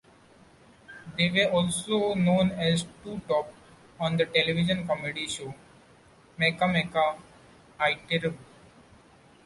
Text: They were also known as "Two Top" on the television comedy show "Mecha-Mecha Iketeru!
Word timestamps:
They 1.15 1.29
were 1.29 1.51
also 1.51 2.15
known 2.15 2.49
as 2.53 2.87
"Two 3.03 3.21
Top" 3.27 3.53
on 3.99 4.17
the 4.17 4.25
television 4.25 4.87
comedy 4.87 5.27
show 5.27 5.53
"Mecha-Mecha 6.39 7.19
Iketeru! 7.79 8.35